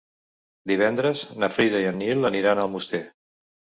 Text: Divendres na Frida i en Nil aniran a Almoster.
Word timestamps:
Divendres 0.71 1.21
na 1.43 1.51
Frida 1.57 1.83
i 1.85 1.87
en 1.93 2.03
Nil 2.05 2.31
aniran 2.33 2.63
a 2.63 2.67
Almoster. 2.71 3.03